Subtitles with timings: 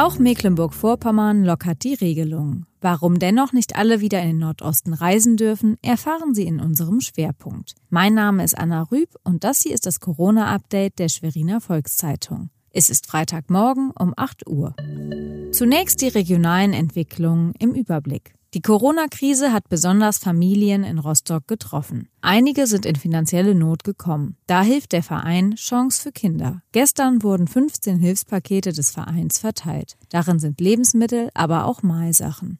[0.00, 2.66] Auch Mecklenburg-Vorpommern lockert die Regelung.
[2.80, 7.74] Warum dennoch nicht alle wieder in den Nordosten reisen dürfen, erfahren Sie in unserem Schwerpunkt.
[7.90, 12.50] Mein Name ist Anna Rüb und das hier ist das Corona-Update der Schweriner Volkszeitung.
[12.70, 14.76] Es ist Freitagmorgen um 8 Uhr.
[15.50, 18.34] Zunächst die regionalen Entwicklungen im Überblick.
[18.54, 22.08] Die Corona-Krise hat besonders Familien in Rostock getroffen.
[22.22, 24.38] Einige sind in finanzielle Not gekommen.
[24.46, 26.62] Da hilft der Verein Chance für Kinder.
[26.72, 29.98] Gestern wurden 15 Hilfspakete des Vereins verteilt.
[30.08, 32.58] Darin sind Lebensmittel, aber auch Mahlsachen.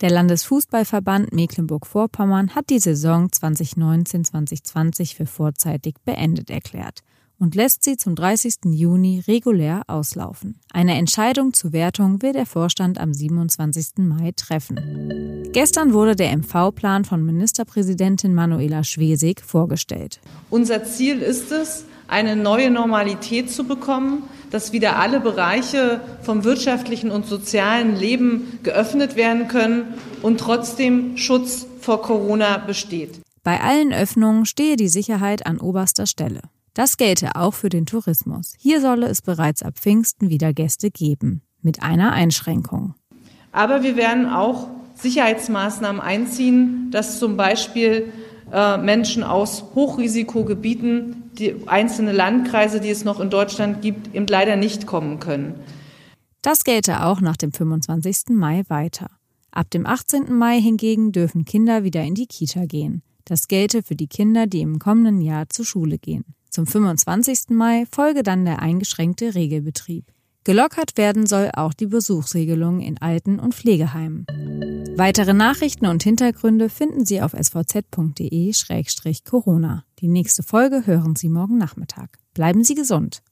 [0.00, 7.02] Der Landesfußballverband Mecklenburg-Vorpommern hat die Saison 2019-2020 für vorzeitig beendet erklärt
[7.44, 8.54] und lässt sie zum 30.
[8.70, 10.58] Juni regulär auslaufen.
[10.72, 13.98] Eine Entscheidung zur Wertung will der Vorstand am 27.
[13.98, 15.50] Mai treffen.
[15.52, 20.20] Gestern wurde der MV-Plan von Ministerpräsidentin Manuela Schwesig vorgestellt.
[20.48, 27.10] Unser Ziel ist es, eine neue Normalität zu bekommen, dass wieder alle Bereiche vom wirtschaftlichen
[27.10, 33.20] und sozialen Leben geöffnet werden können und trotzdem Schutz vor Corona besteht.
[33.42, 36.40] Bei allen Öffnungen stehe die Sicherheit an oberster Stelle.
[36.74, 38.54] Das gelte auch für den Tourismus.
[38.58, 42.94] Hier solle es bereits ab Pfingsten wieder Gäste geben, mit einer Einschränkung.
[43.52, 44.66] Aber wir werden auch
[44.96, 48.12] Sicherheitsmaßnahmen einziehen, dass zum Beispiel
[48.52, 54.56] äh, Menschen aus Hochrisikogebieten, die einzelne Landkreise, die es noch in Deutschland gibt, eben leider
[54.56, 55.54] nicht kommen können.
[56.42, 58.30] Das gelte auch nach dem 25.
[58.30, 59.10] Mai weiter.
[59.52, 60.32] Ab dem 18.
[60.32, 63.02] Mai hingegen dürfen Kinder wieder in die Kita gehen.
[63.24, 66.24] Das gelte für die Kinder, die im kommenden Jahr zur Schule gehen.
[66.54, 67.48] Zum 25.
[67.48, 70.04] Mai folge dann der eingeschränkte Regelbetrieb.
[70.44, 74.24] Gelockert werden soll auch die Besuchsregelung in Alten- und Pflegeheimen.
[74.96, 78.14] Weitere Nachrichten und Hintergründe finden Sie auf svz.de-corona.
[79.98, 82.20] Die nächste Folge hören Sie morgen Nachmittag.
[82.34, 83.24] Bleiben Sie gesund.